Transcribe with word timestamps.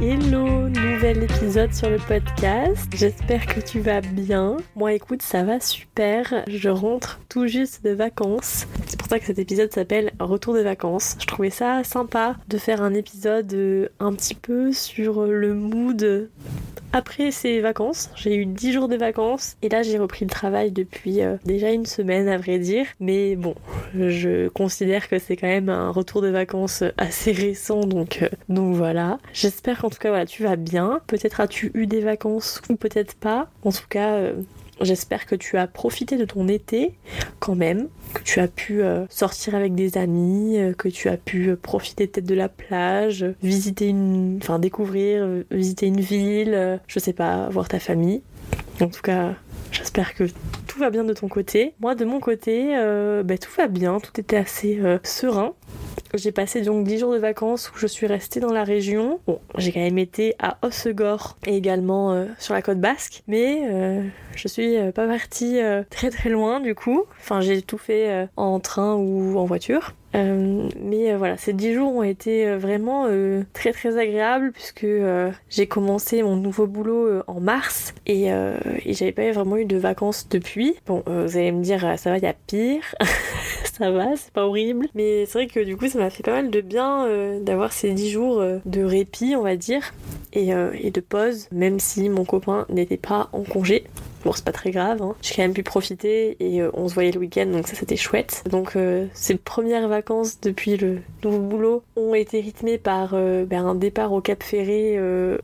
Hello, 0.00 0.68
nouvel 0.68 1.24
épisode 1.24 1.74
sur 1.74 1.90
le 1.90 1.98
podcast. 1.98 2.86
J'espère 2.94 3.44
que 3.46 3.58
tu 3.58 3.80
vas 3.80 4.00
bien. 4.00 4.56
Moi 4.76 4.92
écoute, 4.92 5.22
ça 5.22 5.42
va 5.42 5.58
super. 5.58 6.44
Je 6.46 6.68
rentre 6.68 7.18
tout 7.28 7.48
juste 7.48 7.82
de 7.82 7.90
vacances. 7.90 8.68
C'est 8.86 8.96
pour 8.96 9.08
ça 9.08 9.18
que 9.18 9.24
cet 9.24 9.40
épisode 9.40 9.72
s'appelle 9.72 10.12
Retour 10.20 10.54
de 10.54 10.60
vacances. 10.60 11.16
Je 11.18 11.26
trouvais 11.26 11.50
ça 11.50 11.82
sympa 11.82 12.36
de 12.46 12.58
faire 12.58 12.80
un 12.80 12.94
épisode 12.94 13.52
euh, 13.54 13.88
un 13.98 14.12
petit 14.12 14.36
peu 14.36 14.72
sur 14.72 15.26
le 15.26 15.52
mood 15.52 16.30
après 16.98 17.30
ces 17.30 17.60
vacances. 17.60 18.10
J'ai 18.16 18.34
eu 18.34 18.44
10 18.44 18.72
jours 18.72 18.88
de 18.88 18.96
vacances 18.96 19.56
et 19.62 19.68
là 19.68 19.82
j'ai 19.82 19.98
repris 19.98 20.24
le 20.24 20.30
travail 20.30 20.72
depuis 20.72 21.22
euh, 21.22 21.36
déjà 21.44 21.70
une 21.70 21.86
semaine 21.86 22.28
à 22.28 22.36
vrai 22.36 22.58
dire. 22.58 22.86
Mais 22.98 23.36
bon, 23.36 23.54
je 23.94 24.48
considère 24.48 25.08
que 25.08 25.20
c'est 25.20 25.36
quand 25.36 25.46
même 25.46 25.68
un 25.68 25.90
retour 25.90 26.22
de 26.22 26.28
vacances 26.28 26.82
assez 26.96 27.30
récent 27.32 27.80
donc, 27.80 28.20
euh, 28.22 28.28
donc 28.48 28.74
voilà. 28.74 29.18
J'espère 29.32 29.80
qu'en 29.80 29.90
tout 29.90 29.98
cas 29.98 30.08
voilà, 30.08 30.26
tu 30.26 30.42
vas 30.42 30.56
bien. 30.56 31.00
Peut-être 31.06 31.40
as-tu 31.40 31.70
eu 31.74 31.86
des 31.86 32.00
vacances 32.00 32.60
ou 32.68 32.74
peut-être 32.74 33.14
pas. 33.14 33.48
En 33.64 33.70
tout 33.70 33.86
cas, 33.88 34.14
euh, 34.14 34.32
J'espère 34.80 35.26
que 35.26 35.34
tu 35.34 35.56
as 35.56 35.66
profité 35.66 36.16
de 36.16 36.24
ton 36.24 36.46
été 36.48 36.94
quand 37.40 37.54
même, 37.54 37.88
que 38.14 38.22
tu 38.22 38.40
as 38.40 38.48
pu 38.48 38.82
euh, 38.82 39.06
sortir 39.10 39.54
avec 39.54 39.74
des 39.74 39.98
amis, 39.98 40.58
euh, 40.58 40.72
que 40.72 40.88
tu 40.88 41.08
as 41.08 41.16
pu 41.16 41.48
euh, 41.48 41.56
profiter 41.56 42.06
peut-être 42.06 42.26
de 42.26 42.34
la 42.34 42.48
plage, 42.48 43.26
visiter 43.42 43.88
une, 43.88 44.38
enfin 44.40 44.58
découvrir, 44.58 45.26
visiter 45.50 45.86
une 45.86 46.00
ville, 46.00 46.80
je 46.86 46.98
sais 46.98 47.12
pas, 47.12 47.48
voir 47.48 47.68
ta 47.68 47.78
famille. 47.78 48.22
En 48.80 48.88
tout 48.88 49.02
cas, 49.02 49.34
j'espère 49.72 50.14
que 50.14 50.24
tout 50.66 50.78
va 50.78 50.90
bien 50.90 51.04
de 51.04 51.12
ton 51.12 51.28
côté. 51.28 51.74
Moi, 51.80 51.94
de 51.94 52.04
mon 52.04 52.20
côté, 52.20 52.74
bah, 53.24 53.38
tout 53.38 53.50
va 53.56 53.66
bien, 53.66 53.98
tout 53.98 54.20
était 54.20 54.36
assez 54.36 54.80
serein. 55.02 55.54
J'ai 56.14 56.32
passé 56.32 56.62
donc 56.62 56.84
10 56.84 56.98
jours 56.98 57.12
de 57.12 57.18
vacances 57.18 57.70
où 57.70 57.78
je 57.78 57.86
suis 57.86 58.06
restée 58.06 58.40
dans 58.40 58.52
la 58.52 58.64
région. 58.64 59.20
Bon, 59.26 59.40
j'ai 59.56 59.72
quand 59.72 59.80
même 59.80 59.98
été 59.98 60.34
à 60.38 60.58
Hossegor 60.62 61.36
et 61.46 61.56
également 61.56 62.12
euh, 62.12 62.26
sur 62.38 62.54
la 62.54 62.62
côte 62.62 62.80
basque, 62.80 63.22
mais 63.28 63.62
euh, 63.70 64.02
je 64.34 64.48
suis 64.48 64.76
euh, 64.76 64.92
pas 64.92 65.06
partie 65.06 65.58
très 65.90 66.10
très 66.10 66.30
loin 66.30 66.60
du 66.60 66.74
coup. 66.74 67.04
Enfin, 67.18 67.40
j'ai 67.40 67.62
tout 67.62 67.78
fait 67.78 68.28
en 68.36 68.60
train 68.60 68.94
ou 68.94 69.38
en 69.38 69.44
voiture. 69.44 69.94
Euh, 70.14 70.68
mais 70.80 71.12
euh, 71.12 71.18
voilà, 71.18 71.36
ces 71.36 71.52
10 71.52 71.74
jours 71.74 71.94
ont 71.94 72.02
été 72.02 72.46
euh, 72.46 72.56
vraiment 72.56 73.06
très 73.52 73.72
très 73.72 73.98
agréables 73.98 74.52
puisque 74.52 74.86
j'ai 75.50 75.66
commencé 75.66 76.22
mon 76.22 76.36
nouveau 76.36 76.66
boulot 76.66 77.22
en 77.26 77.40
mars 77.40 77.94
et, 78.06 78.26
et 78.28 78.94
j'avais 78.94 79.12
pas 79.12 79.30
vraiment 79.32 79.56
eu 79.56 79.64
de 79.64 79.76
vacances 79.76 80.28
depuis. 80.28 80.76
Bon, 80.86 81.02
vous 81.06 81.36
allez 81.36 81.52
me 81.52 81.62
dire, 81.62 81.98
ça 81.98 82.10
va, 82.10 82.18
y 82.18 82.26
a 82.26 82.32
pire. 82.32 82.94
ça 83.78 83.90
va, 83.90 84.16
c'est 84.16 84.32
pas 84.32 84.46
horrible. 84.46 84.88
Mais 84.94 85.26
c'est 85.26 85.38
vrai 85.38 85.46
que 85.46 85.60
du 85.60 85.76
coup, 85.76 85.88
ça 85.88 85.98
m'a 85.98 86.10
fait 86.10 86.22
pas 86.22 86.32
mal 86.32 86.50
de 86.50 86.60
bien 86.60 87.08
d'avoir 87.40 87.72
ces 87.72 87.92
10 87.92 88.10
jours 88.10 88.42
de 88.64 88.82
répit, 88.82 89.34
on 89.36 89.42
va 89.42 89.56
dire, 89.56 89.92
et, 90.32 90.50
et 90.50 90.90
de 90.90 91.00
pause, 91.00 91.48
même 91.52 91.78
si 91.80 92.08
mon 92.08 92.24
copain 92.24 92.66
n'était 92.68 92.96
pas 92.96 93.28
en 93.32 93.42
congé. 93.42 93.84
Bon, 94.24 94.32
c'est 94.32 94.44
pas 94.44 94.52
très 94.52 94.70
grave, 94.70 95.00
hein. 95.00 95.14
j'ai 95.22 95.34
quand 95.34 95.42
même 95.42 95.52
pu 95.52 95.62
profiter 95.62 96.36
et 96.40 96.60
euh, 96.60 96.70
on 96.74 96.88
se 96.88 96.94
voyait 96.94 97.12
le 97.12 97.20
week-end, 97.20 97.46
donc 97.46 97.68
ça 97.68 97.76
c'était 97.76 97.96
chouette. 97.96 98.42
Donc 98.50 98.74
euh, 98.74 99.06
ces 99.14 99.36
premières 99.36 99.88
vacances 99.88 100.40
depuis 100.40 100.76
le 100.76 100.98
nouveau 101.22 101.38
boulot 101.38 101.82
ont 101.96 102.14
été 102.14 102.40
rythmées 102.40 102.78
par 102.78 103.10
euh, 103.14 103.44
ben, 103.44 103.64
un 103.64 103.74
départ 103.76 104.12
au 104.12 104.20
Cap 104.20 104.42
Ferré 104.42 104.98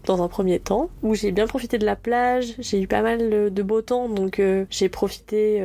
dans 0.07 0.23
un 0.23 0.29
premier 0.29 0.59
temps, 0.59 0.91
où 1.03 1.15
j'ai 1.15 1.31
bien 1.31 1.47
profité 1.47 1.79
de 1.79 1.87
la 1.87 1.97
plage, 1.97 2.55
j'ai 2.59 2.81
eu 2.81 2.87
pas 2.87 3.03
mal 3.03 3.53
de 3.53 3.63
beau 3.63 3.83
temps, 3.83 4.09
donc 4.09 4.41
j'ai 4.71 4.89
profité 4.89 5.63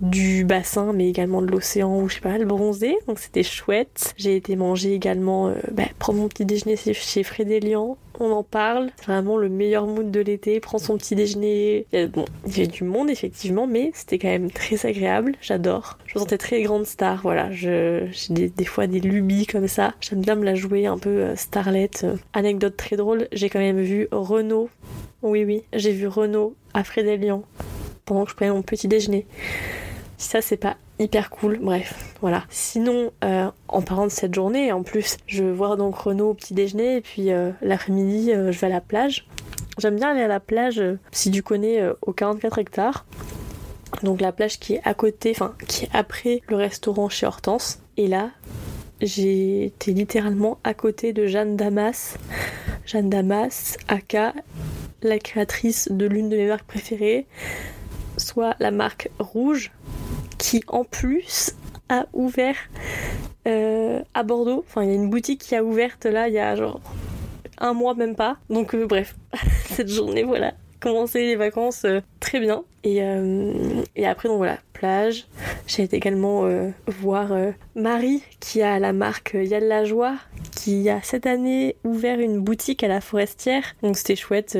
du 0.00 0.44
bassin, 0.44 0.92
mais 0.92 1.08
également 1.08 1.42
de 1.42 1.50
l'océan 1.50 2.00
où 2.00 2.08
j'ai 2.08 2.20
pas 2.20 2.30
mal 2.30 2.44
bronzé, 2.44 2.96
donc 3.06 3.18
c'était 3.18 3.42
chouette. 3.42 4.14
J'ai 4.16 4.36
été 4.36 4.56
manger 4.56 4.94
également, 4.94 5.52
ben, 5.72 5.88
prendre 5.98 6.20
mon 6.20 6.28
petit 6.28 6.44
déjeuner 6.44 6.76
chez 6.76 7.22
Frédélian, 7.22 7.96
on 8.20 8.30
en 8.30 8.42
parle. 8.42 8.90
C'est 8.96 9.06
vraiment 9.06 9.36
le 9.36 9.48
meilleur 9.48 9.86
mood 9.86 10.10
de 10.10 10.20
l'été. 10.20 10.60
Prends 10.60 10.78
son 10.78 10.96
petit 10.96 11.14
déjeuner. 11.14 11.86
Bon, 12.12 12.24
il 12.46 12.58
y 12.58 12.62
a 12.62 12.66
du 12.66 12.84
monde 12.84 13.10
effectivement, 13.10 13.66
mais 13.66 13.90
c'était 13.94 14.18
quand 14.18 14.28
même 14.28 14.50
très 14.50 14.86
agréable. 14.86 15.34
J'adore. 15.40 15.98
Je 16.06 16.18
me 16.18 16.20
sentais 16.20 16.38
très 16.38 16.62
grande 16.62 16.86
star. 16.86 17.20
Voilà, 17.22 17.50
j'ai 17.52 18.10
des, 18.30 18.64
fois 18.64 18.86
des 18.86 19.00
lubies 19.00 19.46
comme 19.46 19.68
ça. 19.68 19.94
J'aime 20.00 20.20
bien 20.20 20.34
me 20.34 20.44
la 20.44 20.54
jouer 20.54 20.86
un 20.86 20.98
peu 20.98 21.10
euh, 21.10 21.36
starlet. 21.36 21.90
Anecdote 22.32 22.76
très 22.76 22.96
drôle, 22.96 23.28
j'ai 23.32 23.48
quand 23.48 23.58
même 23.58 23.80
vu 23.80 24.08
Renault. 24.12 24.70
Oui, 25.22 25.44
oui, 25.44 25.62
j'ai 25.72 25.92
vu 25.92 26.06
Renault 26.06 26.54
à 26.74 26.84
Frédéric 26.84 27.30
pendant 28.04 28.24
que 28.24 28.30
je 28.30 28.36
prenais 28.36 28.50
mon 28.50 28.62
petit 28.62 28.88
déjeuner. 28.88 29.26
Ça, 30.18 30.40
c'est 30.40 30.56
pas 30.56 30.76
hyper 31.02 31.30
cool. 31.30 31.58
Bref, 31.60 32.14
voilà. 32.20 32.44
Sinon, 32.50 33.12
euh, 33.24 33.50
en 33.68 33.82
parlant 33.82 34.06
de 34.06 34.10
cette 34.10 34.34
journée, 34.34 34.72
en 34.72 34.82
plus, 34.82 35.16
je 35.26 35.44
vois 35.44 35.76
donc 35.76 35.96
Renaud 35.96 36.30
au 36.30 36.34
petit 36.34 36.54
déjeuner 36.54 36.96
et 36.96 37.00
puis 37.00 37.32
euh, 37.32 37.50
l'après-midi, 37.60 38.32
euh, 38.32 38.52
je 38.52 38.58
vais 38.58 38.68
à 38.68 38.70
la 38.70 38.80
plage. 38.80 39.26
J'aime 39.78 39.96
bien 39.96 40.10
aller 40.10 40.22
à 40.22 40.28
la 40.28 40.40
plage, 40.40 40.82
si 41.12 41.30
tu 41.30 41.42
connais, 41.42 41.82
au 42.02 42.12
44 42.12 42.58
hectares. 42.58 43.06
Donc 44.02 44.20
la 44.20 44.32
plage 44.32 44.58
qui 44.58 44.74
est 44.74 44.80
à 44.84 44.92
côté, 44.92 45.32
enfin 45.34 45.54
qui 45.66 45.86
est 45.86 45.90
après 45.94 46.42
le 46.48 46.56
restaurant 46.56 47.08
chez 47.08 47.26
Hortense. 47.26 47.80
Et 47.96 48.06
là, 48.06 48.30
j'étais 49.00 49.92
littéralement 49.92 50.58
à 50.62 50.74
côté 50.74 51.14
de 51.14 51.26
Jeanne 51.26 51.56
Damas. 51.56 52.18
Jeanne 52.84 53.08
Damas, 53.08 53.78
aka 53.88 54.34
la 55.02 55.18
créatrice 55.18 55.90
de 55.90 56.06
l'une 56.06 56.28
de 56.28 56.36
mes 56.36 56.48
marques 56.48 56.66
préférées, 56.66 57.26
soit 58.16 58.54
la 58.60 58.70
marque 58.70 59.10
Rouge, 59.18 59.72
qui 60.42 60.60
en 60.66 60.82
plus 60.82 61.54
a 61.88 62.06
ouvert 62.12 62.56
euh, 63.46 64.02
à 64.12 64.24
Bordeaux. 64.24 64.64
Enfin, 64.66 64.82
il 64.82 64.88
y 64.88 64.92
a 64.92 64.94
une 64.94 65.08
boutique 65.08 65.40
qui 65.40 65.54
a 65.54 65.62
ouverte 65.62 66.04
là 66.04 66.26
il 66.26 66.34
y 66.34 66.38
a 66.40 66.56
genre 66.56 66.80
un 67.58 67.74
mois 67.74 67.94
même 67.94 68.16
pas. 68.16 68.38
Donc 68.50 68.74
euh, 68.74 68.84
bref, 68.84 69.14
cette 69.66 69.88
journée 69.88 70.24
voilà, 70.24 70.52
commencer 70.80 71.20
les 71.20 71.36
vacances 71.36 71.84
euh, 71.84 72.00
très 72.18 72.40
bien. 72.40 72.64
Et, 72.82 72.96
et, 73.94 74.06
après 74.06 74.28
donc 74.28 74.38
voilà, 74.38 74.58
plage. 74.72 75.28
J'ai 75.68 75.84
été 75.84 75.96
également 75.96 76.48
voir 76.88 77.30
Marie 77.76 78.24
qui 78.40 78.60
a 78.60 78.80
la 78.80 78.92
marque 78.92 79.36
Y'a 79.40 79.60
la 79.60 79.84
joie 79.84 80.16
qui 80.56 80.90
a 80.90 81.00
cette 81.00 81.26
année 81.26 81.76
ouvert 81.84 82.18
une 82.18 82.40
boutique 82.40 82.82
à 82.82 82.88
la 82.88 83.00
forestière. 83.00 83.62
Donc 83.84 83.96
c'était 83.96 84.16
chouette 84.16 84.58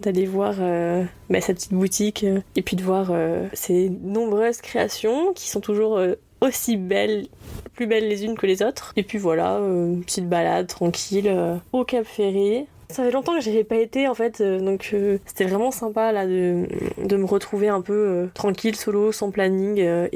d'aller 0.00 0.26
voir 0.26 0.54
euh, 0.60 1.04
bah, 1.30 1.40
sa 1.40 1.54
petite 1.54 1.72
boutique 1.72 2.24
euh, 2.24 2.40
et 2.54 2.62
puis 2.62 2.76
de 2.76 2.82
voir 2.82 3.08
euh, 3.10 3.46
ses 3.52 3.90
nombreuses 4.02 4.60
créations 4.60 5.32
qui 5.34 5.48
sont 5.48 5.60
toujours 5.60 6.00
aussi 6.40 6.76
belles, 6.76 7.26
plus 7.74 7.86
belles 7.86 8.08
les 8.08 8.24
unes 8.24 8.36
que 8.36 8.46
les 8.46 8.62
autres. 8.62 8.92
Et 8.96 9.02
puis 9.02 9.18
voilà, 9.18 9.58
une 9.58 10.02
petite 10.04 10.28
balade 10.28 10.66
tranquille 10.66 11.32
au 11.72 11.84
Cap 11.84 12.04
Ferré. 12.04 12.66
Ça 12.88 13.02
fait 13.02 13.10
longtemps 13.10 13.34
que 13.34 13.40
j'avais 13.40 13.64
pas 13.64 13.76
été 13.76 14.06
en 14.06 14.14
fait, 14.14 14.40
donc 14.40 14.94
c'était 15.26 15.44
vraiment 15.44 15.72
sympa 15.72 16.12
là 16.12 16.24
de, 16.24 16.68
de, 17.02 17.16
me 17.16 17.24
retrouver 17.24 17.68
un 17.68 17.80
peu 17.80 18.28
tranquille, 18.32 18.76
solo, 18.76 19.10
sans 19.10 19.32
planning 19.32 19.78
et, 19.78 20.08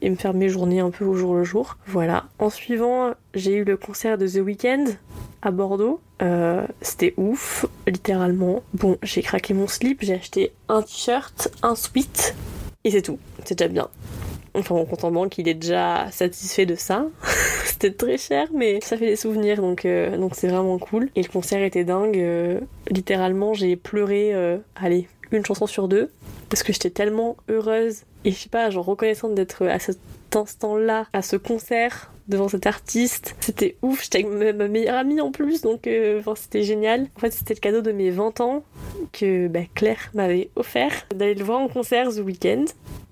et, 0.00 0.10
me 0.10 0.16
faire 0.16 0.34
mes 0.34 0.48
journées 0.48 0.80
un 0.80 0.90
peu 0.90 1.04
au 1.04 1.14
jour 1.14 1.34
le 1.34 1.44
jour. 1.44 1.76
Voilà. 1.86 2.24
En 2.40 2.50
suivant, 2.50 3.12
j'ai 3.34 3.54
eu 3.54 3.62
le 3.62 3.76
concert 3.76 4.18
de 4.18 4.26
The 4.26 4.44
Weeknd 4.44 4.86
à 5.42 5.52
Bordeaux. 5.52 6.00
C'était 6.80 7.14
ouf, 7.18 7.66
littéralement. 7.90 8.62
Bon, 8.74 8.98
j'ai 9.02 9.22
craqué 9.22 9.54
mon 9.54 9.66
slip, 9.66 10.02
j'ai 10.02 10.14
acheté 10.14 10.52
un 10.68 10.82
t-shirt, 10.82 11.50
un 11.62 11.74
sweat, 11.74 12.34
et 12.84 12.90
c'est 12.90 13.02
tout. 13.02 13.18
C'est 13.44 13.56
déjà 13.56 13.68
bien. 13.68 13.88
Enfin, 14.54 14.74
mon 14.74 14.86
compte 14.86 15.04
en 15.04 15.10
banque, 15.10 15.38
il 15.38 15.48
est 15.48 15.54
déjà 15.54 16.10
satisfait 16.10 16.66
de 16.66 16.74
ça. 16.74 17.06
C'était 17.64 17.92
très 17.92 18.18
cher, 18.18 18.48
mais 18.52 18.80
ça 18.80 18.96
fait 18.96 19.06
des 19.06 19.16
souvenirs, 19.16 19.60
donc 19.60 19.84
euh, 19.84 20.28
c'est 20.32 20.48
vraiment 20.48 20.78
cool. 20.78 21.10
Et 21.14 21.22
le 21.22 21.28
concert 21.28 21.62
était 21.62 21.84
dingue. 21.84 22.18
Euh, 22.18 22.60
littéralement, 22.90 23.54
j'ai 23.54 23.76
pleuré, 23.76 24.34
allez, 24.74 25.08
une 25.30 25.44
chanson 25.44 25.66
sur 25.66 25.88
deux, 25.88 26.10
parce 26.48 26.62
que 26.62 26.72
j'étais 26.72 26.90
tellement 26.90 27.36
heureuse 27.48 28.02
et 28.24 28.32
je 28.32 28.36
sais 28.36 28.48
pas, 28.48 28.68
genre 28.70 28.84
reconnaissante 28.84 29.34
d'être 29.34 29.66
à 29.66 29.78
cet 29.78 29.98
instant-là, 30.34 31.06
à 31.12 31.22
ce 31.22 31.36
concert, 31.36 32.10
devant 32.28 32.48
cet 32.48 32.66
artiste. 32.66 33.34
C'était 33.40 33.76
ouf, 33.82 34.02
j'étais 34.02 34.24
avec 34.24 34.56
ma 34.56 34.68
meilleure 34.68 34.96
amie 34.96 35.20
en 35.20 35.30
plus, 35.30 35.62
donc 35.62 35.86
euh, 35.86 36.22
c'était 36.36 36.62
génial. 36.62 37.08
En 37.16 37.20
fait, 37.20 37.32
c'était 37.32 37.54
le 37.54 37.60
cadeau 37.60 37.80
de 37.80 37.92
mes 37.92 38.10
20 38.10 38.40
ans 38.40 38.62
que 39.12 39.48
bah, 39.48 39.60
Claire 39.74 40.10
m'avait 40.14 40.50
offert 40.56 41.06
d'aller 41.14 41.34
le 41.34 41.44
voir 41.44 41.60
en 41.60 41.68
concert 41.68 42.12
ce 42.12 42.20
week-end. 42.20 42.64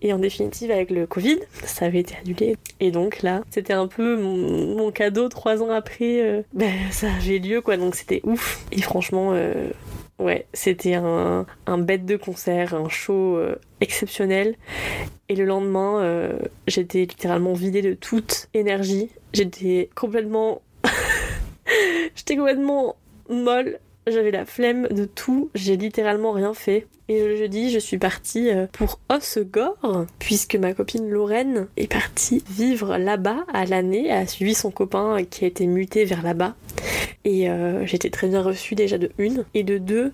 Et 0.02 0.12
en 0.12 0.18
définitive, 0.18 0.70
avec 0.70 0.90
le 0.90 1.06
Covid, 1.06 1.38
ça 1.64 1.86
avait 1.86 2.00
été 2.00 2.14
annulé. 2.16 2.56
Et 2.80 2.90
donc 2.90 3.22
là, 3.22 3.42
c'était 3.50 3.72
un 3.72 3.86
peu 3.86 4.16
mon, 4.16 4.90
cadeau 4.90 5.28
trois 5.28 5.62
ans 5.62 5.70
après. 5.70 6.20
Euh, 6.20 6.42
bah, 6.52 6.66
ça 6.90 7.08
avait 7.12 7.38
lieu, 7.38 7.60
quoi. 7.60 7.76
Donc 7.76 7.94
c'était 7.94 8.20
ouf. 8.24 8.64
Et 8.72 8.82
franchement, 8.82 9.30
euh, 9.32 9.70
Ouais, 10.18 10.46
c'était 10.54 10.94
un, 10.94 11.44
un 11.66 11.78
bête 11.78 12.06
de 12.06 12.16
concert, 12.16 12.74
un 12.74 12.88
show 12.88 13.36
euh, 13.36 13.56
exceptionnel. 13.80 14.56
Et 15.28 15.36
le 15.36 15.44
lendemain, 15.44 16.00
euh, 16.00 16.38
j'étais 16.66 17.00
littéralement 17.00 17.52
vidée 17.52 17.82
de 17.82 17.92
toute 17.92 18.48
énergie. 18.54 19.10
J'étais 19.34 19.90
complètement. 19.94 20.62
j'étais 22.14 22.36
complètement 22.36 22.96
molle. 23.28 23.78
J'avais 24.08 24.30
la 24.30 24.44
flemme 24.44 24.86
de 24.88 25.04
tout. 25.04 25.50
J'ai 25.54 25.76
littéralement 25.76 26.30
rien 26.30 26.54
fait. 26.54 26.86
Et 27.08 27.24
le 27.24 27.36
jeudi, 27.36 27.70
je 27.70 27.78
suis 27.80 27.98
partie 27.98 28.50
euh, 28.50 28.66
pour 28.72 29.00
Osgore, 29.08 30.06
puisque 30.20 30.54
ma 30.54 30.74
copine 30.74 31.08
Lorraine 31.08 31.66
est 31.76 31.90
partie 31.90 32.42
vivre 32.48 32.98
là-bas 32.98 33.44
à 33.52 33.64
l'année. 33.64 34.12
A 34.12 34.26
suivi 34.26 34.54
son 34.54 34.70
copain 34.70 35.24
qui 35.28 35.44
a 35.44 35.48
été 35.48 35.66
muté 35.66 36.04
vers 36.04 36.22
là-bas. 36.22 36.54
Et 37.24 37.50
euh, 37.50 37.84
j'étais 37.84 38.10
très 38.10 38.28
bien 38.28 38.42
reçue 38.42 38.76
déjà 38.76 38.96
de 38.96 39.10
une. 39.18 39.44
Et 39.54 39.64
de 39.64 39.78
deux, 39.78 40.12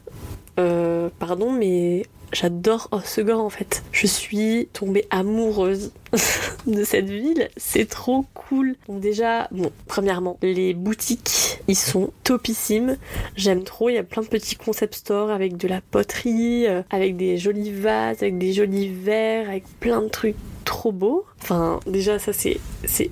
euh, 0.58 1.10
pardon, 1.18 1.52
mais 1.52 2.04
j'adore 2.32 2.88
Osegor 2.90 3.40
en 3.40 3.50
fait. 3.50 3.82
Je 3.92 4.06
suis 4.06 4.68
tombée 4.72 5.06
amoureuse 5.10 5.92
de 6.66 6.84
cette 6.84 7.08
ville, 7.08 7.48
c'est 7.56 7.88
trop 7.88 8.26
cool. 8.34 8.76
Donc 8.88 9.00
déjà, 9.00 9.48
bon, 9.50 9.70
premièrement, 9.86 10.38
les 10.42 10.74
boutiques, 10.74 11.60
ils 11.68 11.76
sont 11.76 12.12
topissimes. 12.24 12.96
J'aime 13.36 13.62
trop, 13.62 13.88
il 13.88 13.94
y 13.94 13.98
a 13.98 14.02
plein 14.02 14.22
de 14.22 14.28
petits 14.28 14.56
concept 14.56 14.94
stores 14.94 15.30
avec 15.30 15.56
de 15.56 15.68
la 15.68 15.80
poterie, 15.80 16.66
euh, 16.66 16.82
avec 16.90 17.16
des 17.16 17.38
jolis 17.38 17.72
vases, 17.72 18.22
avec 18.22 18.38
des 18.38 18.52
jolis 18.52 18.88
verres, 18.88 19.48
avec 19.48 19.64
plein 19.80 20.02
de 20.02 20.08
trucs 20.08 20.36
trop 20.64 20.92
beaux. 20.92 21.24
Enfin, 21.42 21.80
déjà 21.86 22.18
ça 22.18 22.32
c'est 22.32 22.60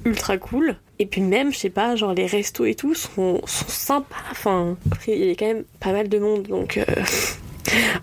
ultra 0.04 0.38
cool. 0.38 0.76
Et 0.98 1.06
puis 1.06 1.22
même, 1.22 1.50
je 1.52 1.58
sais 1.58 1.70
pas, 1.70 1.96
genre 1.96 2.12
les 2.12 2.26
restos 2.26 2.66
et 2.66 2.74
tout 2.74 2.94
sont, 2.94 3.40
sont 3.46 3.68
sympas. 3.68 4.16
Enfin, 4.30 4.76
après 4.92 5.12
il 5.16 5.26
y 5.26 5.30
a 5.30 5.34
quand 5.34 5.46
même 5.46 5.64
pas 5.80 5.92
mal 5.92 6.08
de 6.08 6.18
monde, 6.18 6.42
donc 6.42 6.76
euh, 6.76 6.84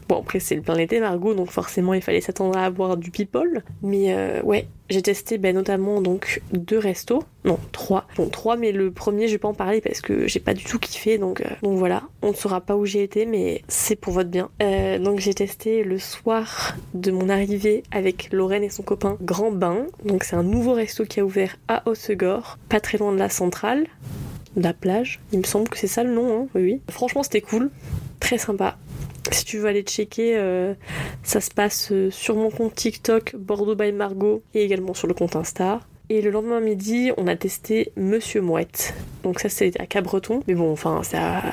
Bon, 0.07 0.19
après, 0.19 0.39
c'est 0.39 0.55
le 0.55 0.61
plein 0.61 0.77
été, 0.77 0.99
Margot, 0.99 1.33
donc 1.33 1.51
forcément, 1.51 1.93
il 1.93 2.01
fallait 2.01 2.21
s'attendre 2.21 2.57
à 2.57 2.65
avoir 2.65 2.97
du 2.97 3.11
people. 3.11 3.63
Mais 3.81 4.13
euh, 4.13 4.41
ouais, 4.41 4.67
j'ai 4.89 5.01
testé 5.01 5.37
ben, 5.37 5.53
notamment 5.53 6.01
donc 6.01 6.41
deux 6.51 6.77
restos. 6.77 7.23
Non, 7.43 7.59
trois. 7.71 8.07
Bon, 8.15 8.29
trois, 8.29 8.55
mais 8.55 8.71
le 8.71 8.91
premier, 8.91 9.27
je 9.27 9.33
vais 9.33 9.37
pas 9.37 9.47
en 9.47 9.53
parler 9.53 9.81
parce 9.81 10.01
que 10.01 10.27
j'ai 10.27 10.39
pas 10.39 10.53
du 10.53 10.63
tout 10.63 10.79
kiffé. 10.79 11.17
Donc, 11.17 11.41
euh, 11.41 11.45
donc 11.61 11.77
voilà, 11.77 12.03
on 12.21 12.29
ne 12.29 12.35
saura 12.35 12.61
pas 12.61 12.75
où 12.75 12.85
j'ai 12.85 13.03
été, 13.03 13.25
mais 13.25 13.63
c'est 13.67 13.95
pour 13.95 14.13
votre 14.13 14.29
bien. 14.29 14.49
Euh, 14.61 14.99
donc 14.99 15.19
j'ai 15.19 15.33
testé 15.33 15.83
le 15.83 15.97
soir 15.97 16.75
de 16.93 17.11
mon 17.11 17.29
arrivée 17.29 17.83
avec 17.91 18.29
Lorraine 18.31 18.63
et 18.63 18.69
son 18.69 18.83
copain 18.83 19.17
Grand 19.21 19.51
Bain. 19.51 19.87
Donc 20.05 20.23
c'est 20.23 20.35
un 20.35 20.43
nouveau 20.43 20.73
resto 20.73 21.05
qui 21.05 21.19
a 21.19 21.25
ouvert 21.25 21.57
à 21.67 21.83
Hossegor, 21.87 22.57
pas 22.69 22.79
très 22.79 22.97
loin 22.97 23.11
de 23.11 23.19
la 23.19 23.29
centrale 23.29 23.87
la 24.55 24.73
plage. 24.73 25.19
Il 25.31 25.39
me 25.39 25.43
semble 25.43 25.69
que 25.69 25.77
c'est 25.77 25.87
ça 25.87 26.03
le 26.03 26.11
nom, 26.11 26.41
hein. 26.41 26.47
oui, 26.55 26.63
oui. 26.63 26.81
Franchement, 26.89 27.23
c'était 27.23 27.41
cool, 27.41 27.69
très 28.19 28.37
sympa. 28.37 28.77
Si 29.31 29.45
tu 29.45 29.57
veux 29.57 29.67
aller 29.67 29.81
checker, 29.81 30.37
euh, 30.37 30.73
ça 31.23 31.41
se 31.41 31.51
passe 31.51 31.91
euh, 31.91 32.09
sur 32.11 32.35
mon 32.35 32.49
compte 32.49 32.75
TikTok 32.75 33.35
Bordeaux 33.35 33.75
by 33.75 33.91
Margot 33.91 34.41
et 34.53 34.63
également 34.63 34.93
sur 34.93 35.07
le 35.07 35.13
compte 35.13 35.35
Insta. 35.35 35.81
Et 36.09 36.21
le 36.21 36.29
lendemain 36.29 36.61
midi, 36.61 37.11
on 37.17 37.27
a 37.27 37.35
testé 37.35 37.91
Monsieur 37.97 38.41
Mouette. 38.41 38.93
Donc 39.23 39.39
ça, 39.39 39.49
c'était 39.49 39.79
à 39.81 39.85
Cabreton. 39.85 40.41
Mais 40.47 40.53
bon, 40.53 40.71
enfin, 40.71 41.01
c'est 41.03 41.17
à... 41.17 41.43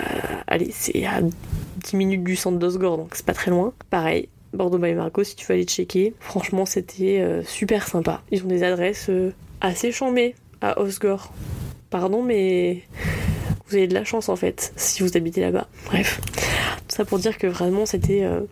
Allez, 0.47 0.71
c'est 0.71 1.05
à 1.05 1.21
10 1.23 1.97
minutes 1.97 2.23
du 2.23 2.37
centre 2.37 2.59
d'Osgore, 2.59 2.97
donc 2.97 3.15
c'est 3.15 3.27
pas 3.27 3.35
très 3.35 3.51
loin. 3.51 3.73
Pareil, 3.91 4.29
Bordeaux 4.53 4.79
by 4.79 4.95
Margot, 4.95 5.25
si 5.25 5.35
tu 5.35 5.47
veux 5.47 5.55
aller 5.55 5.65
checker. 5.65 6.15
Franchement, 6.21 6.67
c'était 6.67 7.21
euh, 7.21 7.43
super 7.43 7.89
sympa. 7.89 8.23
Ils 8.31 8.45
ont 8.45 8.49
des 8.49 8.63
adresses 8.63 9.11
assez 9.61 9.91
chambées 9.91 10.37
à 10.61 10.81
Osgore. 10.81 11.33
Pardon, 11.91 12.23
mais 12.23 12.83
vous 13.67 13.77
avez 13.77 13.89
de 13.89 13.95
la 13.95 14.05
chance 14.05 14.29
en 14.29 14.37
fait, 14.37 14.73
si 14.77 15.03
vous 15.03 15.17
habitez 15.17 15.41
là-bas. 15.41 15.67
Bref. 15.87 16.21
Ça 16.95 17.05
pour 17.05 17.19
dire 17.19 17.39
que 17.39 17.49
vraiment 17.49 17.87
c'était. 17.87 18.23
Euh, 18.23 18.43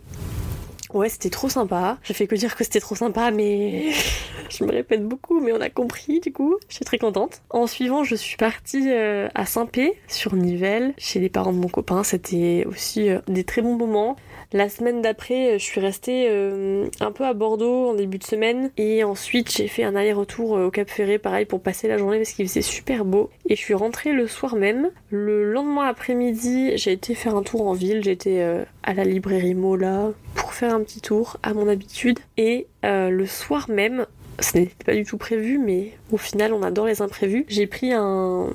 ouais, 0.93 1.07
c'était 1.07 1.29
trop 1.29 1.47
sympa. 1.47 1.97
Je 2.03 2.11
fais 2.11 2.27
que 2.27 2.35
dire 2.35 2.57
que 2.57 2.65
c'était 2.65 2.81
trop 2.81 2.93
sympa, 2.93 3.31
mais 3.31 3.93
je 4.49 4.63
me 4.63 4.71
répète 4.71 5.07
beaucoup, 5.07 5.39
mais 5.39 5.51
on 5.51 5.61
a 5.61 5.69
compris 5.69 6.19
du 6.19 6.31
coup. 6.31 6.57
Je 6.69 6.75
suis 6.75 6.85
très 6.85 6.97
contente. 6.97 7.41
En 7.49 7.67
suivant, 7.67 8.03
je 8.03 8.15
suis 8.15 8.37
partie 8.37 8.91
euh, 8.91 9.27
à 9.35 9.45
Saint-Pé, 9.45 9.97
sur 10.07 10.35
Nivelles, 10.35 10.93
chez 10.97 11.19
les 11.19 11.29
parents 11.29 11.53
de 11.53 11.57
mon 11.57 11.67
copain. 11.67 12.03
C'était 12.03 12.65
aussi 12.67 13.09
euh, 13.09 13.19
des 13.27 13.43
très 13.43 13.61
bons 13.61 13.75
moments. 13.75 14.15
La 14.53 14.69
semaine 14.69 15.01
d'après, 15.01 15.57
je 15.57 15.63
suis 15.63 15.81
restée 15.81 16.27
euh, 16.29 16.87
un 16.99 17.11
peu 17.11 17.25
à 17.25 17.33
Bordeaux 17.33 17.89
en 17.89 17.95
début 17.95 18.19
de 18.19 18.23
semaine 18.23 18.69
et 18.77 19.03
ensuite 19.03 19.51
j'ai 19.51 19.67
fait 19.67 19.83
un 19.83 19.95
aller-retour 19.95 20.55
euh, 20.55 20.67
au 20.67 20.69
Cap 20.69 20.91
Ferré, 20.91 21.17
pareil 21.17 21.45
pour 21.45 21.59
passer 21.59 21.87
la 21.87 21.97
journée 21.97 22.17
parce 22.17 22.33
qu'il 22.33 22.47
faisait 22.47 22.61
super 22.61 23.03
beau. 23.03 23.31
Et 23.49 23.55
je 23.55 23.59
suis 23.59 23.73
rentrée 23.73 24.13
le 24.13 24.27
soir 24.27 24.55
même. 24.55 24.91
Le 25.09 25.51
lendemain 25.51 25.87
après-midi, 25.87 26.77
j'ai 26.77 26.91
été 26.91 27.15
faire 27.15 27.35
un 27.35 27.41
tour 27.41 27.67
en 27.67 27.73
ville. 27.73 28.03
J'étais 28.03 28.41
euh, 28.41 28.63
à 28.83 28.93
la 28.93 29.05
librairie 29.05 29.55
Mola 29.55 30.11
pour 30.35 30.53
faire 30.53 30.75
un 30.75 30.83
petit 30.83 31.01
tour 31.01 31.37
à 31.41 31.55
mon 31.55 31.67
habitude. 31.67 32.19
Et 32.37 32.67
le 32.83 33.25
soir 33.25 33.69
même, 33.69 34.05
ce 34.39 34.57
n'était 34.57 34.83
pas 34.83 34.93
du 34.93 35.05
tout 35.05 35.17
prévu, 35.17 35.57
mais 35.57 35.91
au 36.11 36.17
final, 36.17 36.53
on 36.53 36.63
adore 36.63 36.85
les 36.85 37.01
imprévus. 37.01 37.45
J'ai 37.47 37.67
pris 37.67 37.93
un, 37.93 38.49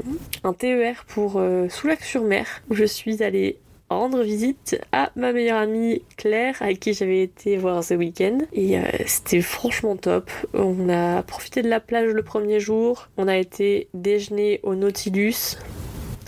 TER 0.58 1.04
pour 1.06 1.42
Soulac-sur-Mer, 1.68 2.46
où 2.70 2.74
je 2.74 2.84
suis 2.84 3.22
allée 3.22 3.58
rendre 3.90 4.22
visite 4.22 4.80
à 4.92 5.10
ma 5.16 5.32
meilleure 5.32 5.58
amie 5.58 6.02
Claire 6.16 6.56
avec 6.60 6.80
qui 6.80 6.92
j'avais 6.92 7.22
été 7.22 7.56
voir 7.56 7.82
ce 7.82 7.94
week-end 7.94 8.38
et 8.52 8.78
euh, 8.78 8.82
c'était 9.06 9.40
franchement 9.40 9.96
top. 9.96 10.30
On 10.52 10.88
a 10.88 11.22
profité 11.22 11.62
de 11.62 11.68
la 11.68 11.80
plage 11.80 12.10
le 12.10 12.22
premier 12.22 12.60
jour, 12.60 13.08
on 13.16 13.28
a 13.28 13.36
été 13.36 13.88
déjeuner 13.94 14.60
au 14.62 14.74
Nautilus 14.74 15.56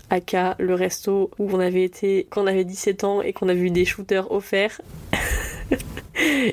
aka 0.09 0.55
le 0.59 0.73
resto 0.73 1.31
où 1.39 1.49
on 1.53 1.59
avait 1.59 1.83
été 1.83 2.27
quand 2.29 2.43
on 2.43 2.47
avait 2.47 2.65
17 2.65 3.03
ans 3.03 3.21
et 3.21 3.31
qu'on 3.31 3.47
a 3.47 3.53
vu 3.53 3.69
des 3.69 3.85
shooters 3.85 4.29
offerts. 4.31 4.81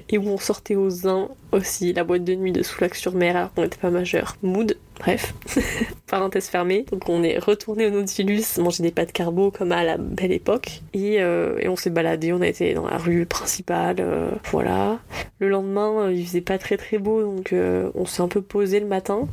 et 0.09 0.19
où 0.19 0.29
on 0.29 0.39
sortait 0.39 0.77
aux 0.77 1.07
uns 1.07 1.29
aussi, 1.53 1.93
la 1.93 2.05
boîte 2.05 2.25
de 2.25 2.35
nuit 2.35 2.53
de 2.53 2.63
Soulac-sur-Mer 2.63 3.37
alors 3.37 3.55
qu'on 3.55 3.63
n'était 3.63 3.79
pas 3.79 3.91
majeur. 3.91 4.37
Mood, 4.43 4.77
bref, 4.99 5.35
parenthèse 6.07 6.49
fermée. 6.49 6.85
Donc 6.91 7.09
on 7.09 7.23
est 7.23 7.39
retourné 7.39 7.87
au 7.87 7.91
Nautilus, 7.91 8.59
manger 8.59 8.83
des 8.83 8.91
pâtes 8.91 9.13
carbo 9.13 9.51
comme 9.51 9.73
à 9.73 9.85
la 9.85 9.97
belle 9.97 10.33
époque. 10.33 10.83
Et, 10.93 11.21
euh, 11.21 11.59
on 11.67 11.77
s'est 11.77 11.91
baladé, 11.91 12.33
on 12.33 12.41
a 12.41 12.47
été 12.47 12.75
dans 12.75 12.87
la 12.87 12.99
rue 12.99 13.27
principale, 13.27 13.97
euh, 14.01 14.31
voilà. 14.51 14.99
Le 15.39 15.49
lendemain, 15.49 16.07
euh, 16.07 16.13
il 16.13 16.27
faisait 16.27 16.41
pas 16.41 16.59
très 16.59 16.77
très 16.77 16.99
beau, 16.99 17.23
donc 17.23 17.55
on 17.95 18.07
s'est 18.07 18.23
un 18.23 18.29
peu 18.29 18.43
posé 18.43 18.81
le 18.81 18.87
matin. 18.87 19.29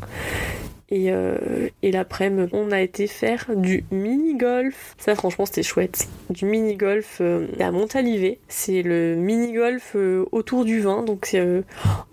Et, 0.89 1.11
euh, 1.11 1.69
et 1.81 1.91
l'après-midi, 1.91 2.49
on 2.53 2.71
a 2.71 2.81
été 2.81 3.07
faire 3.07 3.47
du 3.55 3.85
mini-golf. 3.91 4.95
Ça, 4.97 5.15
franchement, 5.15 5.45
c'était 5.45 5.63
chouette. 5.63 6.07
Du 6.29 6.45
mini-golf 6.45 7.17
euh, 7.21 7.47
à 7.59 7.71
Montalivet. 7.71 8.39
C'est 8.47 8.83
le 8.83 9.15
mini-golf 9.15 9.93
euh, 9.95 10.25
autour 10.31 10.63
du 10.63 10.79
vin. 10.81 11.03
Donc, 11.03 11.25
c'est 11.25 11.43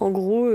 en 0.00 0.10
gros 0.10 0.48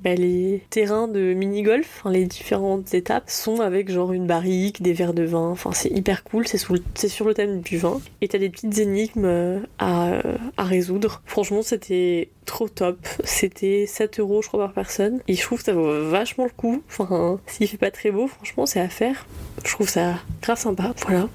bah, 0.00 0.14
les 0.14 0.62
terrains 0.70 1.08
de 1.08 1.34
mini-golf, 1.34 2.02
les 2.08 2.24
différentes 2.24 2.94
étapes, 2.94 3.28
sont 3.28 3.60
avec 3.60 3.90
genre 3.90 4.12
une 4.12 4.26
barrique, 4.26 4.82
des 4.82 4.92
verres 4.92 5.14
de 5.14 5.24
vin. 5.24 5.50
Enfin, 5.50 5.72
c'est 5.72 5.90
hyper 5.90 6.24
cool. 6.24 6.46
C'est 6.46 7.08
sur 7.08 7.26
le 7.26 7.34
thème 7.34 7.60
du 7.60 7.78
vin. 7.78 8.00
Et 8.20 8.28
t'as 8.28 8.38
des 8.38 8.50
petites 8.50 8.78
énigmes 8.78 9.62
à, 9.78 10.20
à 10.56 10.64
résoudre. 10.64 11.22
Franchement, 11.26 11.62
c'était 11.62 12.30
trop 12.46 12.68
top. 12.68 12.98
C'était 13.24 13.84
7 13.86 14.20
euros, 14.20 14.40
je 14.40 14.48
crois, 14.48 14.66
par 14.66 14.72
personne. 14.72 15.20
Et 15.28 15.34
je 15.34 15.42
trouve 15.42 15.58
que 15.58 15.64
ça 15.64 15.74
vaut 15.74 16.08
vachement 16.08 16.44
le 16.44 16.50
coup. 16.50 16.82
Enfin, 16.88 17.38
s'il 17.56 17.68
fait 17.68 17.78
pas 17.78 17.90
très 17.90 18.10
beau, 18.10 18.26
franchement, 18.26 18.66
c'est 18.66 18.80
à 18.80 18.88
faire. 18.90 19.24
Je 19.64 19.70
trouve 19.70 19.88
ça 19.88 20.16
grave 20.42 20.58
sympa. 20.58 20.92
Voilà. 21.06 21.26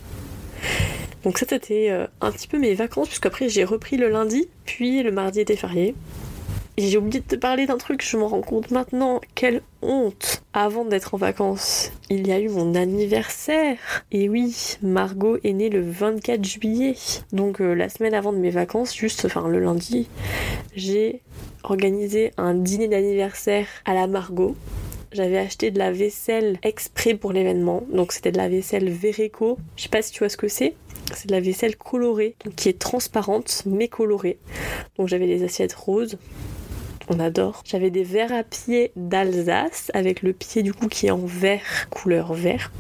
Donc 1.24 1.40
ça, 1.40 1.48
c'était 1.50 1.90
euh, 1.90 2.06
un 2.22 2.32
petit 2.32 2.48
peu 2.48 2.60
mes 2.60 2.76
vacances, 2.76 3.08
puisqu'après, 3.08 3.50
j'ai 3.50 3.64
repris 3.64 3.98
le 3.98 4.08
lundi, 4.08 4.48
puis 4.66 5.02
le 5.02 5.12
mardi 5.12 5.40
était 5.40 5.56
férié. 5.56 5.96
J'ai 6.78 7.00
oublié 7.00 7.22
de 7.22 7.26
te 7.26 7.36
parler 7.36 7.66
d'un 7.66 7.80
truc, 7.80 8.06
je 8.08 8.18
me 8.18 8.24
rends 8.24 8.42
compte 8.42 8.70
maintenant. 8.70 9.20
Quelle 9.34 9.64
honte 9.82 10.44
Avant 10.54 10.86
d'être 10.86 11.16
en 11.16 11.18
vacances, 11.18 11.92
il 12.12 12.28
y 12.28 12.32
a 12.32 12.40
eu 12.40 12.50
mon 12.50 12.76
anniversaire. 12.76 13.78
Et 14.12 14.30
oui, 14.30 14.78
Margot 14.84 15.40
est 15.44 15.54
née 15.54 15.70
le 15.70 15.82
24 15.82 16.46
juillet. 16.46 16.96
Donc 17.34 17.62
euh, 17.62 17.74
la 17.74 17.90
semaine 17.90 18.14
avant 18.14 18.32
de 18.32 18.38
mes 18.38 18.52
vacances, 18.52 18.96
juste, 18.96 19.26
enfin 19.26 19.48
le 19.48 19.60
lundi, 19.60 20.08
j'ai 20.76 21.22
organisé 21.64 22.32
un 22.38 22.54
dîner 22.54 22.88
d'anniversaire 22.88 23.66
à 23.86 23.96
la 23.96 24.06
Margot. 24.06 24.56
J'avais 25.12 25.38
acheté 25.38 25.72
de 25.72 25.80
la 25.80 25.92
vaisselle 25.92 26.58
exprès 26.64 27.16
pour 27.16 27.34
l'événement. 27.34 27.84
Donc 27.92 28.14
c'était 28.14 28.32
de 28.32 28.38
la 28.38 28.48
vaisselle 28.48 28.90
Vereco. 28.90 29.58
Je 29.76 29.84
sais 29.84 29.90
pas 29.90 30.02
si 30.02 30.12
tu 30.12 30.20
vois 30.20 30.30
ce 30.30 30.38
que 30.38 30.48
c'est. 30.48 30.74
C'est 31.14 31.28
de 31.28 31.34
la 31.34 31.42
vaisselle 31.42 31.76
colorée, 31.76 32.36
donc 32.46 32.56
qui 32.56 32.70
est 32.70 32.80
transparente 32.80 33.64
mais 33.66 33.90
colorée. 33.90 34.38
Donc 34.98 35.10
j'avais 35.10 35.28
des 35.28 35.44
assiettes 35.44 35.74
roses, 35.74 36.18
on 37.10 37.20
adore. 37.20 37.64
J'avais 37.66 37.90
des 37.90 38.04
verres 38.04 38.32
à 38.32 38.44
pied 38.44 38.92
d'Alsace 38.96 39.92
avec 39.94 40.22
le 40.22 40.32
pied 40.32 40.64
du 40.64 40.74
coup 40.74 40.88
qui 40.88 41.08
est 41.08 41.12
en 41.12 41.26
vert, 41.26 41.88
couleur 41.90 42.34
vert. 42.34 42.72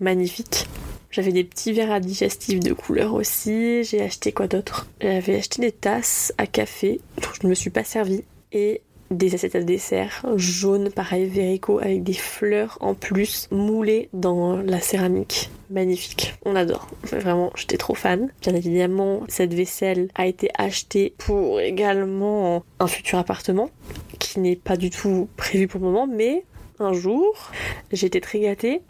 Magnifique. 0.00 0.66
J'avais 1.10 1.32
des 1.32 1.44
petits 1.44 1.72
verres 1.72 1.92
à 1.92 2.00
digestif 2.00 2.58
de 2.58 2.72
couleur 2.72 3.12
aussi. 3.12 3.84
J'ai 3.84 4.00
acheté 4.00 4.32
quoi 4.32 4.48
d'autre? 4.48 4.88
J'avais 5.00 5.36
acheté 5.36 5.60
des 5.60 5.72
tasses 5.72 6.32
à 6.38 6.46
café, 6.46 7.00
je 7.18 7.46
ne 7.46 7.50
me 7.50 7.54
suis 7.54 7.70
pas 7.70 7.84
servi. 7.84 8.24
Et 8.52 8.80
des 9.10 9.34
assiettes 9.34 9.56
à 9.56 9.62
dessert 9.62 10.24
jaunes, 10.36 10.90
pareil, 10.90 11.26
Verico, 11.26 11.78
avec 11.78 12.02
des 12.02 12.14
fleurs 12.14 12.78
en 12.80 12.94
plus 12.94 13.48
moulées 13.50 14.08
dans 14.12 14.56
la 14.56 14.80
céramique. 14.80 15.50
Magnifique, 15.70 16.34
on 16.44 16.56
adore. 16.56 16.88
Vraiment, 17.04 17.50
j'étais 17.56 17.76
trop 17.76 17.94
fan. 17.94 18.30
Bien 18.42 18.54
évidemment, 18.54 19.22
cette 19.28 19.54
vaisselle 19.54 20.08
a 20.14 20.26
été 20.26 20.50
achetée 20.56 21.14
pour 21.18 21.60
également 21.60 22.64
un 22.80 22.86
futur 22.86 23.18
appartement 23.18 23.70
qui 24.18 24.40
n'est 24.40 24.56
pas 24.56 24.76
du 24.76 24.90
tout 24.90 25.28
prévu 25.36 25.68
pour 25.68 25.80
le 25.80 25.86
moment, 25.86 26.06
mais 26.06 26.44
un 26.78 26.92
jour, 26.92 27.52
été 27.92 28.20
très 28.20 28.40
gâtée 28.40 28.82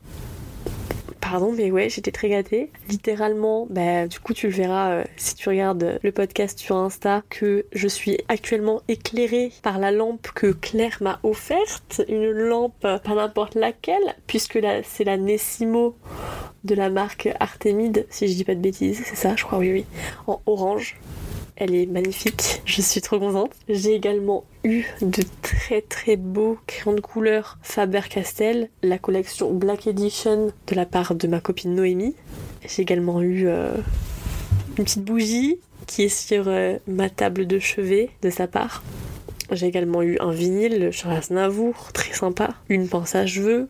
Pardon, 1.35 1.51
mais 1.51 1.73
ouais, 1.73 1.89
j'étais 1.89 2.13
très 2.13 2.29
gâtée. 2.29 2.71
Littéralement, 2.89 3.67
bah, 3.69 4.07
du 4.07 4.21
coup, 4.21 4.35
tu 4.35 4.47
le 4.47 4.53
verras 4.53 4.91
euh, 4.93 5.05
si 5.17 5.35
tu 5.35 5.49
regardes 5.49 5.99
le 6.01 6.13
podcast 6.13 6.61
sur 6.61 6.77
Insta, 6.77 7.25
que 7.29 7.67
je 7.73 7.89
suis 7.89 8.19
actuellement 8.29 8.83
éclairée 8.87 9.51
par 9.61 9.81
la 9.81 9.91
lampe 9.91 10.29
que 10.33 10.53
Claire 10.53 10.99
m'a 11.01 11.19
offerte. 11.25 12.03
Une 12.07 12.31
lampe 12.31 12.79
pas 12.83 13.15
n'importe 13.17 13.57
laquelle, 13.57 14.15
puisque 14.29 14.55
là, 14.55 14.85
c'est 14.85 15.03
la 15.03 15.17
Nessimo 15.17 15.97
de 16.63 16.77
la 16.77 16.89
marque 16.89 17.29
Artemide, 17.41 18.07
si 18.11 18.29
je 18.29 18.35
dis 18.35 18.45
pas 18.45 18.55
de 18.55 18.61
bêtises, 18.61 19.03
c'est 19.05 19.17
ça, 19.17 19.35
je 19.35 19.43
crois, 19.43 19.59
oui, 19.59 19.73
oui, 19.73 19.87
en 20.29 20.41
orange. 20.47 21.01
Elle 21.57 21.75
est 21.75 21.87
magnifique, 21.87 22.63
je 22.65 22.83
suis 22.83 23.01
trop 23.01 23.21
contente. 23.21 23.53
J'ai 23.69 23.95
également 23.95 24.45
eu 24.65 24.85
de 25.03 25.23
très 25.43 25.83
très 25.83 26.17
beaux 26.17 26.59
crayons 26.67 26.97
de 26.97 27.01
couleur 27.01 27.59
Faber-Castell, 27.63 28.71
la 28.83 28.99
collection 28.99 29.53
Black 29.53 29.87
Edition 29.87 30.53
de 30.67 30.75
la 30.75 30.85
part 30.85 31.15
de 31.15 31.29
ma 31.29 31.41
copine 31.41 31.75
Noémie. 31.75 32.17
J'ai 32.67 32.83
également 32.83 33.23
eu 33.23 33.47
euh, 33.47 33.77
une 34.79 34.85
petite 34.85 35.05
bougie 35.05 35.59
qui 35.87 36.03
est 36.03 36.09
sur 36.09 36.49
euh, 36.49 36.79
ma 36.89 37.09
table 37.09 37.47
de 37.47 37.61
chevet 37.61 38.11
de 38.23 38.31
sa 38.31 38.49
part. 38.49 38.83
J'ai 39.53 39.67
également 39.67 40.03
eu 40.03 40.17
un 40.21 40.33
vinyle 40.33 40.91
Charles 40.91 41.19
Aznavour, 41.19 41.93
très 41.93 42.15
sympa. 42.15 42.55
Une 42.69 42.89
pince 42.89 43.15
à 43.15 43.27
cheveux, 43.27 43.69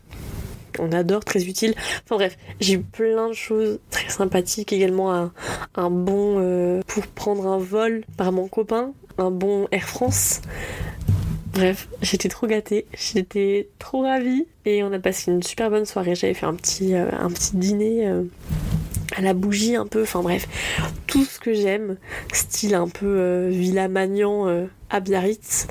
on 0.79 0.93
adore, 0.93 1.25
très 1.25 1.45
utile. 1.45 1.75
Enfin 2.05 2.17
bref, 2.17 2.37
j'ai 2.61 2.75
eu 2.75 2.81
plein 2.81 3.29
de 3.29 3.35
choses 3.35 3.79
très 3.91 4.09
sympathiques. 4.09 4.73
Également 4.73 5.13
un, 5.75 5.91
bon 5.91 6.37
euh, 6.39 6.83
pour 6.87 7.07
prendre 7.07 7.47
un 7.47 7.59
vol 7.59 8.05
par 8.17 8.33
mon 8.33 8.49
copain, 8.49 8.93
un 9.19 9.31
bon 9.31 9.69
Air 9.71 9.85
France. 9.85 10.41
Bref, 11.53 11.89
j'étais 12.03 12.29
trop 12.29 12.49
gâtée, 12.49 12.87
j'étais 12.93 13.69
trop 13.79 14.03
ravie 14.03 14.47
et 14.65 14.83
on 14.83 14.93
a 14.93 14.99
passé 14.99 15.31
une 15.31 15.43
super 15.43 15.71
bonne 15.71 15.85
soirée. 15.87 16.17
J'avais 16.17 16.35
fait 16.35 16.47
un 16.47 16.55
petit, 16.55 16.95
euh, 16.95 17.09
un 17.13 17.31
petit 17.31 17.57
dîner 17.57 18.09
euh, 18.09 18.25
à 19.17 19.21
la 19.21 19.35
bougie 19.35 19.77
un 19.77 19.87
peu, 19.87 20.03
enfin 20.03 20.21
bref, 20.21 20.49
tout 21.07 21.25
ce 21.25 21.39
que 21.39 21.55
j'aime, 21.55 21.97
style 22.33 22.75
un 22.75 22.89
peu 22.89 23.49
Villa 23.51 23.87
Magnan 23.87 24.67
à 24.91 24.99
Biarritz. 24.99 25.69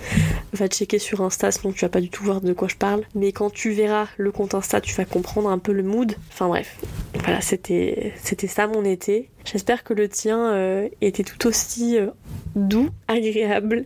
Va 0.54 0.68
checker 0.68 1.00
sur 1.00 1.22
Insta, 1.22 1.52
sinon 1.52 1.74
tu 1.74 1.82
vas 1.82 1.90
pas 1.90 2.00
du 2.00 2.10
tout 2.10 2.24
voir 2.24 2.40
de 2.40 2.54
quoi 2.54 2.68
je 2.68 2.76
parle. 2.76 3.04
Mais 3.16 3.32
quand 3.32 3.50
tu 3.50 3.72
verras 3.72 4.08
le 4.18 4.32
compte 4.32 4.54
Insta, 4.54 4.82
tu 4.82 4.94
vas 4.94 5.06
comprendre 5.06 5.50
un 5.50 5.58
peu 5.58 5.72
le 5.72 5.84
mood. 5.84 6.16
Enfin 6.30 6.48
bref, 6.48 6.78
voilà, 7.24 7.42
c'était 7.42 8.14
ça 8.48 8.68
mon 8.68 8.86
été. 8.86 9.30
J'espère 9.46 9.84
que 9.84 9.94
le 9.94 10.08
tien 10.08 10.54
euh, 10.54 10.90
était 11.02 11.24
tout 11.24 11.48
aussi 11.48 11.98
euh, 11.98 12.08
doux, 12.56 12.90
agréable 13.08 13.86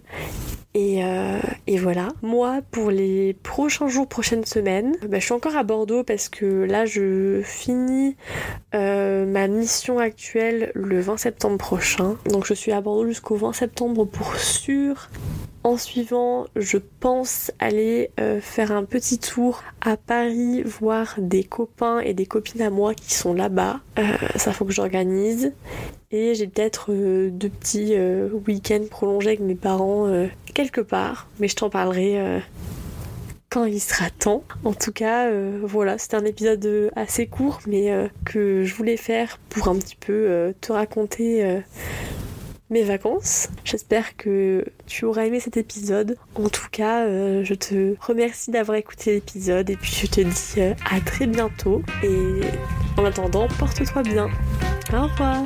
euh, 0.78 1.40
et, 1.66 1.78
voilà. 1.78 2.10
Moi, 2.22 2.62
pour 2.72 2.92
les 2.92 3.34
prochains 3.34 3.88
jours, 3.88 4.08
prochaines 4.08 4.46
semaines, 4.46 4.96
bah, 5.08 5.20
je 5.20 5.26
suis 5.26 5.34
encore 5.34 5.56
à 5.56 5.64
Bordeaux 5.64 6.04
parce 6.04 6.30
que 6.30 6.46
là, 6.46 6.86
je 6.86 7.42
finis 7.44 8.16
ma 8.74 9.48
mission 9.48 9.98
actuelle 9.98 10.72
le 10.76 11.00
20 11.00 11.18
septembre 11.18 11.58
prochain. 11.58 12.18
Donc, 12.30 12.46
je 12.46 12.54
suis 12.54 12.72
à 12.72 12.82
Bordeaux 12.82 13.08
jusqu'au 13.08 13.36
20 13.36 13.54
septembre 13.54 14.06
pour 14.06 14.36
sûr. 14.36 15.10
En 15.68 15.76
suivant, 15.76 16.46
je 16.56 16.78
pense 16.78 17.52
aller 17.60 18.12
euh, 18.22 18.40
faire 18.40 18.72
un 18.72 18.86
petit 18.86 19.20
tour 19.20 19.64
à 19.82 19.98
Paris, 19.98 20.64
voir 20.64 21.16
des 21.18 21.44
copains 21.44 22.00
et 22.00 22.14
des 22.14 22.26
copines 22.26 22.62
à 22.62 22.70
moi 22.70 22.94
qui 22.94 23.14
sont 23.14 23.34
là-bas. 23.34 23.82
Euh, 24.00 24.04
ça 24.38 24.54
faut 24.54 24.64
que 24.64 24.72
j'organise. 24.72 25.52
Et 26.12 26.36
j'ai 26.36 26.48
peut-être 26.48 26.92
euh, 26.92 27.30
deux 27.30 27.50
petits 27.50 27.96
week-ends 28.48 28.86
prolongés 28.90 29.30
avec 29.30 29.42
mes 29.42 29.56
parents 29.56 30.12
quelque 30.54 30.82
part. 30.82 31.28
Mais 31.40 31.48
je 31.48 31.56
t'en 31.56 31.70
parlerai 31.70 32.42
quand 33.50 33.66
il 33.66 33.80
sera 33.80 34.10
temps. 34.10 34.44
En 34.64 34.74
tout 34.74 34.92
cas, 34.92 35.30
voilà, 35.62 35.98
c'était 35.98 36.18
un 36.18 36.26
épisode 36.26 36.92
assez 36.96 37.28
court, 37.28 37.60
mais 37.68 38.10
que 38.26 38.64
je 38.64 38.74
voulais 38.74 38.98
faire 38.98 39.40
pour 39.50 39.68
un 39.68 39.76
petit 39.76 39.96
peu 39.96 40.54
te 40.62 40.72
raconter 40.72 41.62
mes 42.70 42.84
vacances. 42.84 43.50
J'espère 43.64 44.18
que 44.18 44.66
tu 44.86 45.06
auras 45.06 45.26
aimé 45.26 45.40
cet 45.40 45.58
épisode. 45.58 46.18
En 46.36 46.50
tout 46.50 46.68
cas, 46.72 47.06
euh, 47.06 47.44
je 47.44 47.54
te 47.54 47.96
remercie 48.00 48.52
d'avoir 48.52 48.78
écouté 48.78 49.14
l'épisode 49.14 49.70
et 49.70 49.78
puis 49.78 49.92
je 49.92 50.08
te 50.08 50.22
dis 50.22 50.62
euh, 50.62 50.74
à 50.90 51.00
très 51.00 51.28
bientôt. 51.28 51.82
Et 52.04 52.42
en 52.98 53.06
attendant, 53.06 53.48
porte-toi 53.60 54.04
bien. 54.04 54.30
Au 54.94 55.04
revoir 55.04 55.44